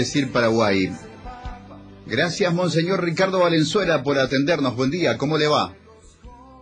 [0.00, 0.90] decir Paraguay.
[2.06, 4.74] Gracias, Monseñor Ricardo Valenzuela, por atendernos.
[4.74, 5.74] Buen día, ¿cómo le va?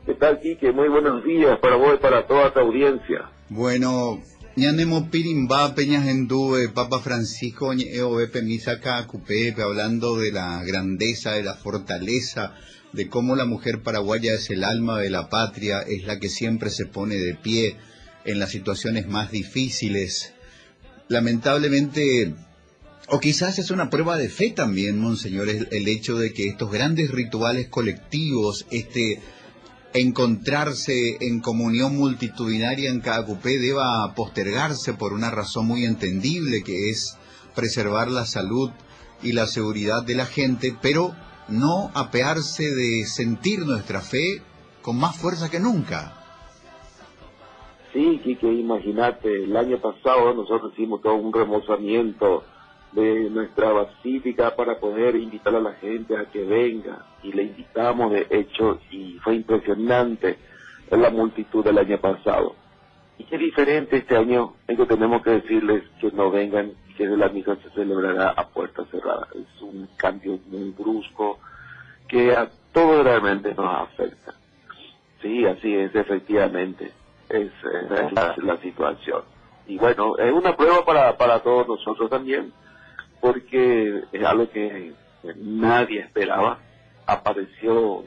[0.05, 0.73] ¿Qué tal, Quique?
[0.73, 3.31] Muy buenos días para vos y para toda tu audiencia.
[3.49, 4.21] Bueno,
[4.57, 11.55] ñanemo pirimba, peñas endube, Papa Francisco, eobepe, misaka, cupepe, hablando de la grandeza, de la
[11.55, 12.55] fortaleza,
[12.93, 16.71] de cómo la mujer paraguaya es el alma de la patria, es la que siempre
[16.71, 17.77] se pone de pie
[18.25, 20.35] en las situaciones más difíciles.
[21.09, 22.35] Lamentablemente,
[23.11, 27.11] o quizás es una prueba de fe también, monseñor, el, hecho de que estos grandes
[27.11, 29.21] rituales colectivos, este
[29.95, 36.91] encontrarse en comunión multitudinaria en cada cupé deba postergarse por una razón muy entendible que
[36.91, 37.17] es
[37.55, 38.71] preservar la salud
[39.23, 41.15] y la seguridad de la gente, pero
[41.49, 44.43] no apearse de sentir nuestra fe
[44.83, 46.15] con más fuerza que nunca.
[47.95, 52.45] Sí, Kike, imagínate, el año pasado nosotros hicimos todo un remozamiento
[52.93, 58.13] de nuestra basílica para poder invitar a la gente a que venga y le invitamos
[58.13, 60.39] de hecho y fue impresionante
[60.91, 62.55] la multitud del año pasado.
[63.19, 67.07] Y qué diferente este año en que tenemos que decirles que no vengan y que
[67.07, 69.27] la misa se celebrará a puerta cerrada.
[69.35, 71.39] Es un cambio muy brusco
[72.07, 74.35] que a todos realmente nos afecta.
[75.21, 76.93] Sí, así es, efectivamente.
[77.29, 77.51] Es,
[78.39, 79.23] la, situación.
[79.67, 82.53] Y bueno, es una prueba para, para todos nosotros también
[83.21, 84.95] porque es algo que
[85.37, 86.59] nadie esperaba.
[87.07, 88.05] Apareció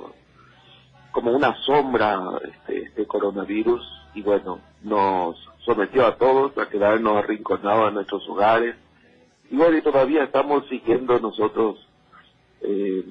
[1.12, 3.82] como una sombra este, este coronavirus
[4.14, 8.76] y bueno, nos sometió a todos a quedarnos arrinconados en nuestros hogares.
[9.50, 11.86] Y bueno, y todavía estamos siguiendo nosotros,
[12.62, 13.04] eh,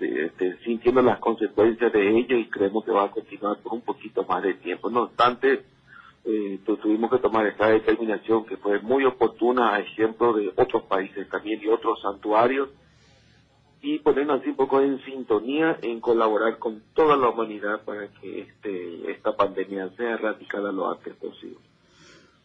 [0.00, 4.24] este, sintiendo las consecuencias de ello y creemos que va a continuar por un poquito
[4.24, 4.88] más de tiempo.
[4.90, 5.64] No obstante,
[6.24, 11.28] eh, tuvimos que tomar esta determinación que fue muy oportuna a ejemplo de otros países
[11.28, 12.70] también y otros santuarios
[13.82, 18.40] y ponernos así un poco en sintonía en colaborar con toda la humanidad para que
[18.40, 21.58] este, esta pandemia sea erradicada lo antes posible.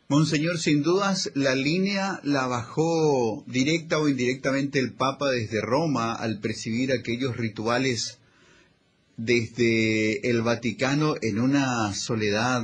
[0.10, 6.40] Monseñor, sin dudas la línea la bajó directa o indirectamente el Papa desde Roma al
[6.42, 8.20] percibir aquellos rituales
[9.16, 12.64] desde el Vaticano en una soledad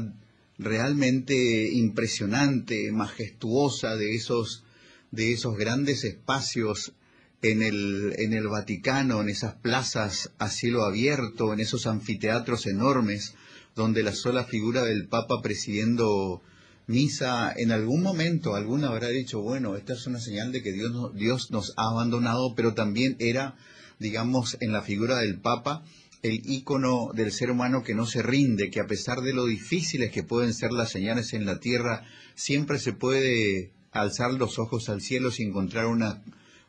[0.57, 4.63] realmente impresionante, majestuosa de esos,
[5.11, 6.93] de esos grandes espacios
[7.41, 13.35] en el, en el Vaticano, en esas plazas a cielo abierto, en esos anfiteatros enormes,
[13.75, 16.41] donde la sola figura del Papa presidiendo
[16.87, 21.13] misa, en algún momento alguna habrá dicho, bueno, esta es una señal de que Dios,
[21.15, 23.55] Dios nos ha abandonado, pero también era,
[23.99, 25.83] digamos, en la figura del Papa,
[26.27, 30.11] el ícono del ser humano que no se rinde, que a pesar de lo difíciles
[30.11, 32.03] que pueden ser las señales en la tierra,
[32.33, 36.21] siempre se puede alzar los ojos al cielo y encontrar una,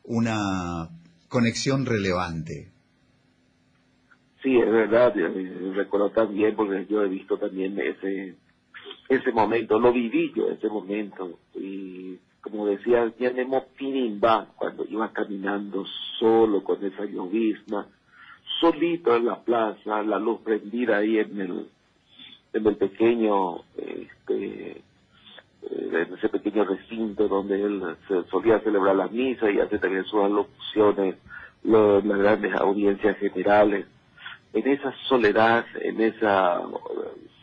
[0.04, 0.88] una
[1.28, 2.68] conexión relevante.
[4.42, 8.36] Sí, es verdad, eh, recuerdo también porque yo he visto también ese
[9.08, 15.12] ese momento, lo viví yo ese momento y como decía, ya Nemo Pinimba cuando iba
[15.12, 15.84] caminando
[16.18, 17.88] solo con esa llovizna,
[18.60, 21.68] solito en la plaza, la luz prendida ahí en el,
[22.52, 24.82] en el pequeño, este, eh,
[25.62, 30.22] en ese pequeño recinto donde él se solía celebrar la misa y hace también sus
[30.22, 31.16] alocuciones,
[31.62, 33.86] las grandes audiencias generales.
[34.52, 36.62] En esa soledad, en esa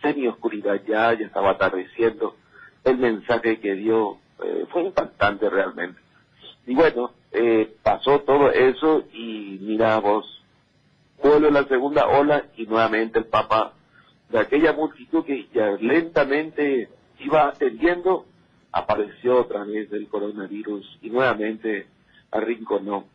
[0.02, 2.36] semi-oscuridad ya, ya estaba atardeciendo,
[2.84, 6.00] el mensaje que dio eh, fue impactante realmente.
[6.66, 10.33] Y bueno, eh, pasó todo eso y mira vos,
[11.24, 13.74] vuelve la segunda ola y nuevamente el Papa,
[14.30, 16.90] de aquella multitud que ya lentamente
[17.20, 18.26] iba atendiendo,
[18.72, 21.88] apareció otra vez el coronavirus y nuevamente
[22.32, 23.06] arrinconó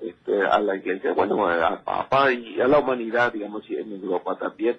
[0.00, 4.36] este, a la iglesia, bueno, al Papa y a la humanidad, digamos, y en Europa
[4.38, 4.78] también.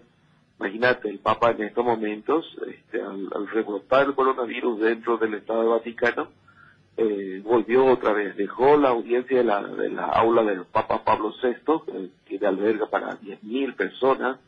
[0.59, 5.69] Imagínate, el Papa en estos momentos, este, al, al rebrotar el coronavirus dentro del Estado
[5.69, 6.29] Vaticano,
[6.97, 11.31] eh, volvió otra vez, dejó la audiencia de la, de la aula del Papa Pablo
[11.41, 14.39] VI, que alberga para 10.000 personas,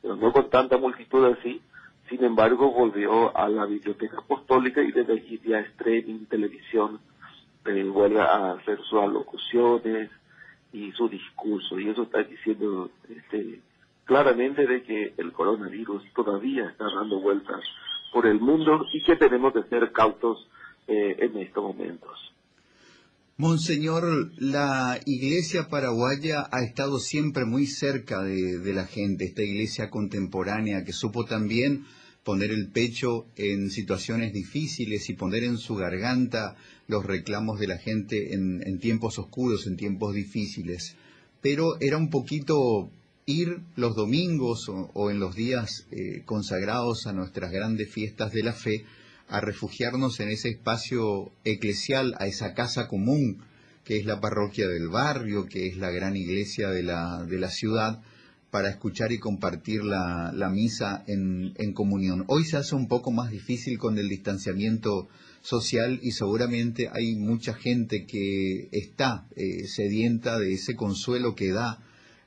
[0.00, 1.62] pero no con tanta multitud así,
[2.08, 6.98] sin embargo volvió a la biblioteca apostólica y desde allí ya streaming, televisión,
[7.66, 10.10] eh, vuelve a hacer sus alocuciones
[10.72, 13.60] y su discurso, y eso está diciendo este,
[14.06, 17.60] claramente de que el coronavirus todavía está dando vueltas
[18.12, 20.48] por el mundo y que tenemos que ser cautos
[20.88, 22.32] eh, en estos momentos.
[23.38, 30.84] Monseñor, la iglesia paraguaya ha estado siempre muy cerca de, la gente, esta iglesia contemporánea
[30.84, 31.84] que supo también
[32.24, 36.56] poner el pecho en situaciones difíciles y poner en su garganta
[36.86, 40.94] los reclamos de la gente en, tiempos oscuros, en tiempos difíciles.
[41.40, 42.90] Pero era un poquito
[43.26, 48.52] ir los domingos o, en los días eh, consagrados a nuestras grandes fiestas de la
[48.52, 48.84] fe
[49.32, 53.42] a refugiarnos en ese espacio eclesial, a esa casa común
[53.84, 57.48] que es la parroquia del barrio, que es la gran iglesia de la, de la
[57.48, 58.00] ciudad,
[58.50, 62.24] para escuchar y compartir la, la misa en, en, comunión.
[62.28, 65.08] Hoy se hace un poco más difícil con el distanciamiento
[65.40, 71.82] social y seguramente hay mucha gente que está eh, sedienta de ese consuelo que da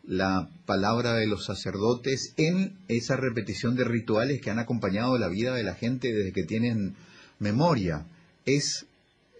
[0.08, 5.54] la palabra de los sacerdotes en esa repetición de rituales que han acompañado la vida
[5.54, 6.96] de la gente desde que tienen
[7.40, 8.06] memoria.
[8.46, 8.88] Es,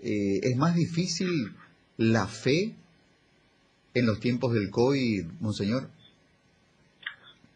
[0.02, 1.54] eh, es más difícil
[1.98, 2.76] la fe
[3.94, 5.90] en los tiempos del COVID, monseñor.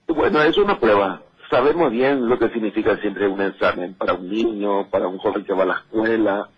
[0.08, 1.22] Bueno, es una prueba.
[1.50, 5.54] Sabemos bien lo que significa siempre un examen para un niño, para un joven que
[5.54, 6.50] va a la escuela,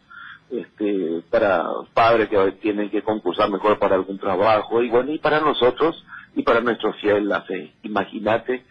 [0.51, 5.39] este, para padres que tienen que concursar mejor para algún trabajo, y bueno, y para
[5.39, 6.03] nosotros
[6.36, 7.74] y para nuestro fiel la fe.
[7.83, 8.63] Imagínate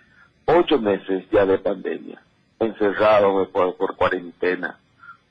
[0.46, 2.20] ocho meses ya de pandemia,
[2.58, 4.78] encerrados por, cuarentena.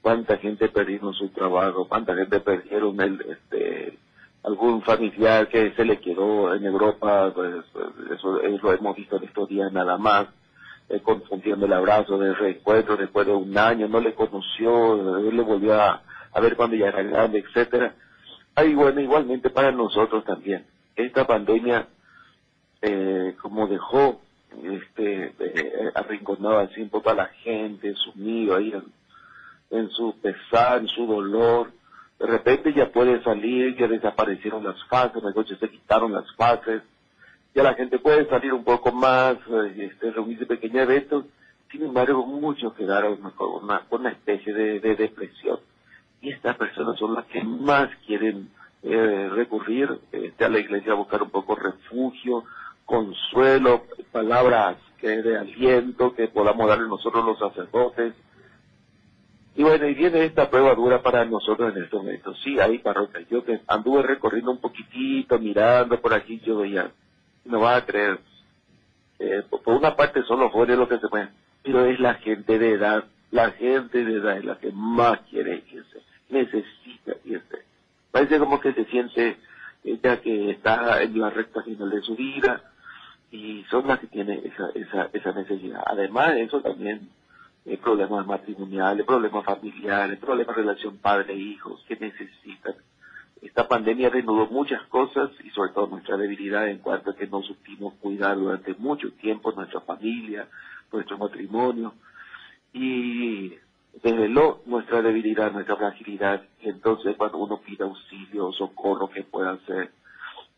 [0.01, 3.97] Cuánta gente perdieron su trabajo, cuánta gente perdieron el, este,
[4.43, 7.55] algún familiar que se le quedó en Europa, pues,
[8.11, 10.27] eso, lo hemos visto en estos días nada más,
[10.89, 15.43] eh, confundiendo el abrazo de reencuentro después de un año, no le conoció, él le
[15.43, 16.01] volvió a,
[16.41, 17.93] ver cuando ya era grande, etcétera.
[18.55, 20.65] Ahí bueno, igualmente para nosotros también.
[20.95, 21.87] Esta pandemia,
[22.81, 24.21] eh, como dejó
[24.63, 28.73] este eh, arrinconado así un poco a la gente, sumido ahí
[29.69, 31.71] en, su pesar, en su dolor,
[32.19, 36.81] de repente ya puede salir, ya desaparecieron las fases, negocios se quitaron las fases,
[37.53, 41.25] ya la gente puede salir un poco más, eh, este, reunirse pequeños eventos,
[41.71, 45.59] sin embargo muchos quedaron con una, una especie de, depresión.
[46.21, 48.49] Y estas personas son las que más quieren
[48.83, 52.43] eh, recurrir este, a la iglesia a buscar un poco refugio,
[52.89, 58.15] consuelo, palabras que de aliento que podamos darle nosotros los sacerdotes,
[59.55, 62.33] y bueno, y viene esta prueba dura para nosotros en este momento.
[62.35, 63.27] Sí, hay parroquias.
[63.29, 66.89] Yo que anduve recorriendo un poquitito, mirando por aquí, yo veía,
[67.45, 68.19] no vas a creer.
[69.19, 71.29] Eh, por una parte son los jóvenes los que se pueden,
[71.61, 75.61] pero es la gente de edad, la gente de edad es la que más quiere
[75.71, 75.99] irse,
[76.29, 77.65] necesita irse.
[78.11, 79.37] Parece como que se siente
[79.83, 82.63] ella que está en la recta final de su vida
[83.31, 85.83] y son las que tienen esa, esa, esa necesidad.
[85.85, 87.09] Además, eso también
[87.65, 92.75] eh, problemas matrimoniales, problemas familiares, problemas de relación padre-hijos que necesitan.
[93.41, 97.41] Esta pandemia desnudó muchas cosas y sobre todo nuestra debilidad en cuanto a que no
[97.41, 100.47] supimos cuidar durante mucho tiempo nuestra familia,
[100.91, 101.93] nuestro matrimonio
[102.73, 103.53] y
[104.03, 106.43] desveló nuestra debilidad, nuestra fragilidad.
[106.61, 109.91] entonces cuando uno pide auxilio, socorro, que pueda hacer?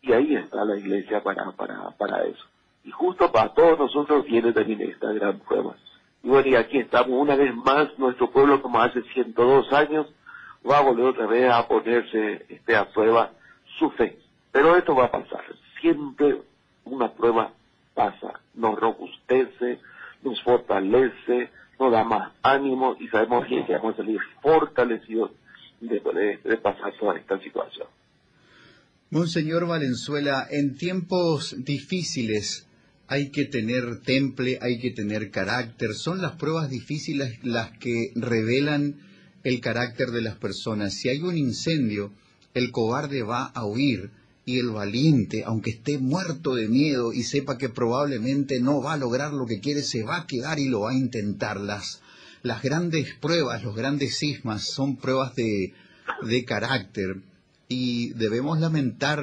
[0.01, 2.45] Y ahí está la iglesia para, para, para eso.
[2.83, 5.75] Y justo para todos nosotros viene también esta gran prueba
[6.23, 10.07] y bueno, y aquí estamos una vez más, nuestro pueblo como hace 102 años
[10.69, 13.31] va a volver otra vez a ponerse este, a prueba
[13.79, 14.19] su fe.
[14.51, 15.43] Pero esto va a pasar.
[15.79, 16.41] Siempre
[16.85, 17.51] una prueba
[17.95, 19.79] pasa, nos robustece,
[20.21, 21.49] nos fortalece,
[21.79, 25.31] nos da más ánimo y sabemos que vamos a salir fortalecidos
[25.79, 25.99] de,
[26.43, 27.87] de pasar toda esta situación.
[29.09, 32.67] Monseñor Valenzuela, en tiempos difíciles,
[33.11, 35.95] hay que tener temple, hay que tener carácter.
[35.95, 39.01] Son las pruebas difíciles las que revelan
[39.43, 40.93] el carácter de las personas.
[40.93, 42.13] Si hay un incendio,
[42.53, 44.11] el cobarde va a huir
[44.45, 48.97] y el valiente, aunque esté muerto de miedo y sepa que probablemente no va a
[48.97, 51.59] lograr lo que quiere, se va a quedar y lo va a intentar.
[51.59, 52.01] Las,
[52.43, 55.73] las grandes pruebas, los grandes sismas son pruebas de,
[56.25, 57.17] de carácter
[57.67, 59.21] y debemos lamentar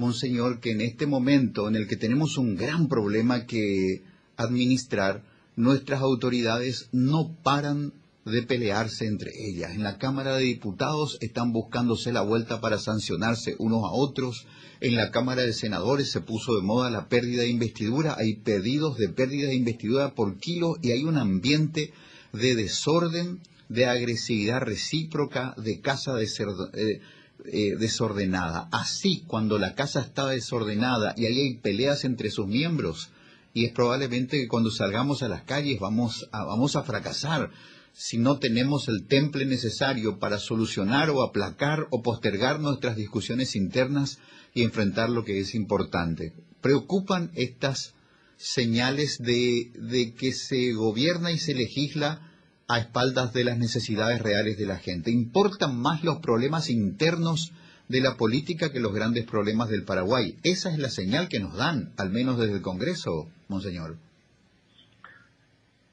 [0.00, 4.02] Monseñor, que en este momento en el que tenemos un gran problema que
[4.36, 5.22] administrar,
[5.56, 7.92] nuestras autoridades no paran
[8.24, 9.74] de pelearse entre ellas.
[9.74, 14.46] En la Cámara de Diputados están buscándose la vuelta para sancionarse unos a otros.
[14.80, 18.16] En la Cámara de Senadores se puso de moda la pérdida de investidura.
[18.18, 21.92] Hay pedidos de pérdida de investidura por kilo y hay un ambiente
[22.32, 27.00] de desorden, de agresividad recíproca, de casa de cerdo, eh,
[27.46, 28.68] eh, desordenada.
[28.72, 33.10] Así, cuando la casa está desordenada y ahí hay peleas entre sus miembros,
[33.52, 37.50] y es probablemente que cuando salgamos a las calles vamos a, vamos a fracasar
[37.92, 44.18] si no tenemos el temple necesario para solucionar o aplacar o postergar nuestras discusiones internas
[44.54, 46.32] y enfrentar lo que es importante.
[46.60, 47.94] Preocupan estas
[48.36, 52.29] señales de, de que se gobierna y se legisla
[52.70, 55.10] a espaldas de las necesidades reales de la gente.
[55.10, 57.52] Importan más los problemas internos
[57.88, 60.36] de la política que los grandes problemas del Paraguay.
[60.44, 63.96] Esa es la señal que nos dan, al menos desde el Congreso, Monseñor.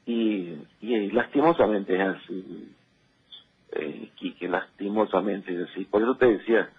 [0.06, 2.68] Y, y lastimosamente es así,
[3.72, 5.84] eh, Quique, lastimosamente es así.
[5.84, 6.70] Por eso te decía,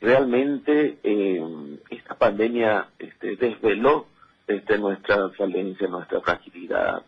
[0.00, 4.06] realmente eh, esta pandemia este, desveló
[4.46, 7.02] este, nuestra falencia, nuestra fragilidad.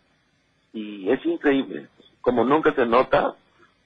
[0.73, 1.87] Y es increíble,
[2.21, 3.35] como nunca se nota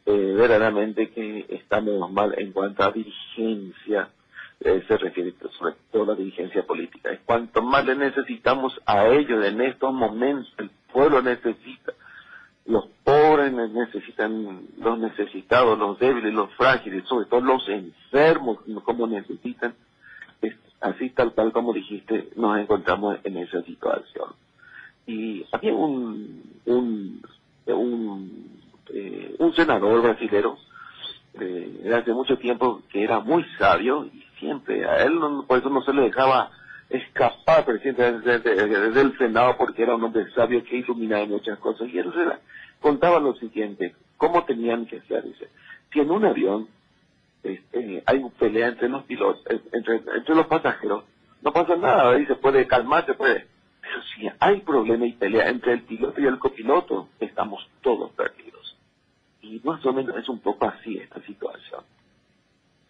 [0.06, 4.10] eh, verdaderamente que estamos mal en cuanto a dirigencia,
[4.60, 7.10] eh, se refiere sobre todo la dirigencia política.
[7.10, 11.92] Es cuanto más le necesitamos a ellos en estos momentos, el pueblo necesita,
[12.66, 19.74] los pobres necesitan, los necesitados, los débiles, los frágiles, sobre todo los enfermos, como necesitan,
[20.80, 24.30] así tal cual como dijiste, nos encontramos en esa situación.
[25.06, 27.22] Y había un, un,
[27.72, 28.60] un,
[28.92, 30.58] eh, un senador brasilero
[31.40, 35.82] eh, hace mucho tiempo que era muy sabio y siempre a él por eso no
[35.82, 36.50] se le dejaba
[36.90, 41.98] escapar presidente desde, el Senado porque era un hombre sabio que iluminaba muchas cosas y
[41.98, 42.12] él
[42.80, 45.48] contaba lo siguiente, cómo tenían que ser, dice,
[45.92, 46.68] si en un avión
[47.42, 49.42] este, hay una pelea entre los pilotos,
[49.72, 51.04] entre, entre los pasajeros,
[51.42, 53.46] no pasa nada, se puede calmar, se puede.
[54.14, 58.76] Si hay problema y pelea entre el piloto y el copiloto, estamos todos perdidos.
[59.42, 61.82] Y más o menos es un poco así esta situación.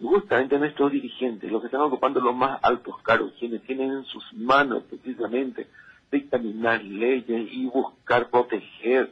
[0.00, 4.32] Justamente nuestros dirigentes, los que están ocupando los más altos cargos, quienes tienen en sus
[4.34, 5.66] manos precisamente
[6.10, 9.10] dictaminar leyes y buscar proteger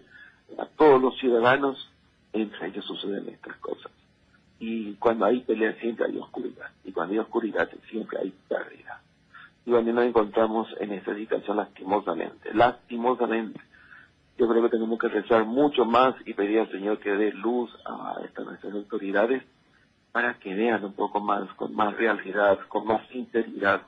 [0.58, 1.90] a todos los ciudadanos,
[2.32, 3.90] entre ellos suceden estas cosas.
[4.58, 6.70] Y cuando hay pelea siempre hay oscuridad.
[6.84, 9.00] Y cuando hay oscuridad siempre hay pérdida.
[9.64, 12.52] Y también nos encontramos en esta situación lastimosamente.
[12.52, 13.60] Lastimosamente.
[14.38, 17.70] Yo creo que tenemos que rezar mucho más y pedir al Señor que dé luz
[17.84, 19.42] a estas nuestras autoridades
[20.10, 23.82] para que vean un poco más, con más realidad, con más sinceridad,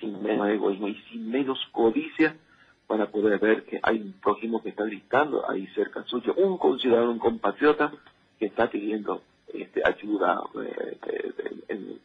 [0.00, 2.36] sin menos egoísmo y sin menos codicia,
[2.86, 7.10] para poder ver que hay un prójimo que está gritando ahí cerca suyo, un conciudadano,
[7.10, 7.92] un compatriota
[8.38, 10.98] que está pidiendo este, ayuda, eh,
[11.68, 11.98] eh,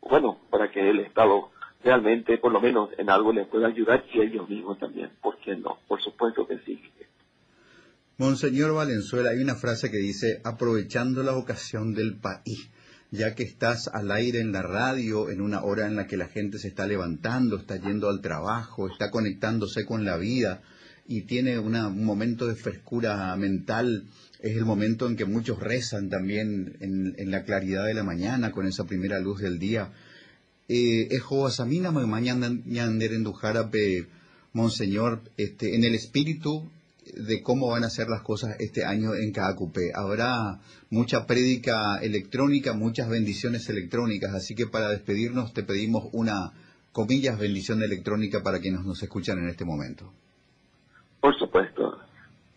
[0.00, 1.50] bueno, para que el Estado
[1.84, 5.10] realmente, por lo menos en algo, les pueda ayudar y ellos mismos también.
[5.22, 5.78] ¿Por qué no?
[5.86, 6.80] Por supuesto que sí.
[8.16, 12.70] Monseñor Valenzuela, hay una frase que dice, aprovechando la ocasión del país,
[13.10, 16.28] ya que estás al aire en la radio en una hora en la que la
[16.28, 20.62] gente se está levantando, está yendo al trabajo, está conectándose con la vida
[21.06, 24.04] y tiene un momento de frescura mental
[24.44, 28.66] es el momento en que muchos rezan también en, la claridad de la mañana, con
[28.66, 29.90] esa primera luz del día.
[30.68, 31.08] Eh,
[31.50, 32.50] Samina mañana
[33.70, 34.06] pe
[34.52, 36.70] Monseñor, este, en el espíritu
[37.12, 39.92] de cómo van a ser las cosas este año en Caacupé.
[39.94, 40.58] Habrá
[40.90, 46.52] mucha prédica electrónica, muchas bendiciones electrónicas, así que para despedirnos te pedimos una,
[46.92, 50.12] comillas, bendición electrónica para quienes nos escuchan en este momento.
[51.20, 51.98] Por supuesto.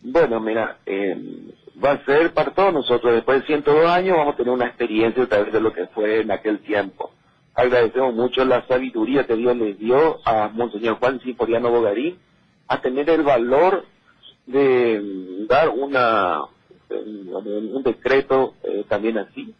[0.00, 3.14] Bueno, mira, eh, va a ser para todos nosotros.
[3.14, 6.20] Después de 102 años vamos a tener una experiencia a través de lo que fue
[6.20, 7.12] en aquel tiempo.
[7.58, 12.16] Agradecemos mucho la sabiduría que Dios le dio a Monseñor Juan Ciporiano Bogarín
[12.68, 13.84] a tener el valor
[14.46, 16.42] de dar una
[16.88, 19.52] un decreto eh, también así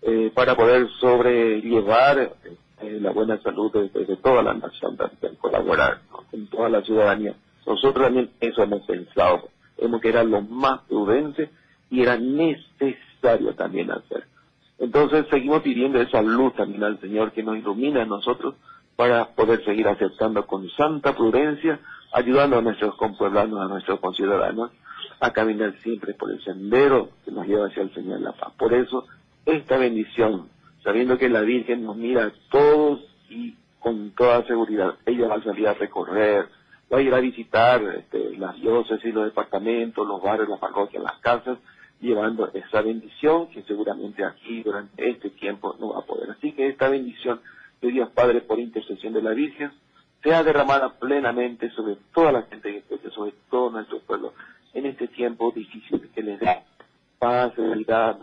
[0.00, 2.32] eh, para poder sobrellevar
[2.80, 7.34] eh, la buena salud de, toda la nación también colaborar con toda la ciudadanía
[7.66, 11.50] nosotros también eso hemos pensado hemos que era lo más prudente
[11.90, 14.24] y era necesario también hacer.
[14.82, 18.56] Entonces seguimos pidiendo esa luz también al Señor que nos ilumina a nosotros
[18.96, 21.78] para poder seguir aceptando con santa prudencia,
[22.12, 24.72] ayudando a nuestros compueblanos, a nuestros conciudadanos,
[25.20, 28.54] a caminar siempre por el sendero que nos lleva hacia el Señor la paz.
[28.58, 29.06] Por eso,
[29.46, 30.48] esta bendición,
[30.82, 35.68] sabiendo que la Virgen nos mira todos y con toda seguridad, ella va a salir
[35.68, 36.48] a recorrer,
[36.92, 41.20] va a ir a visitar este, las diócesis, los departamentos, los barrios, las parroquias, las
[41.20, 41.56] casas,
[42.02, 46.32] llevando esa bendición que seguramente aquí durante este tiempo no va a poder.
[46.32, 47.40] Así que esta bendición
[47.80, 49.70] de Dios Padre por intercesión de la Virgen
[50.22, 54.34] sea derramada plenamente sobre toda la gente que sobre todo nuestro pueblo
[54.74, 56.62] en este tiempo difícil que les dé
[57.18, 58.18] paz, seguridad,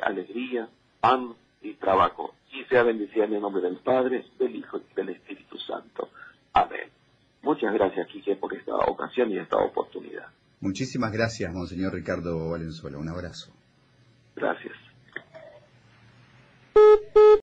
[0.00, 0.68] alegría,
[1.00, 2.34] pan y trabajo.
[2.52, 6.08] Y sea bendecida en el nombre del Padre, del Hijo y del Espíritu Santo.
[6.52, 6.88] Amén.
[7.42, 10.28] Muchas gracias, Quique, por esta ocasión y esta oportunidad.
[10.64, 12.96] Muchísimas gracias, Monseñor Ricardo Valenzuela.
[12.96, 13.52] Un abrazo.
[14.34, 14.72] Gracias.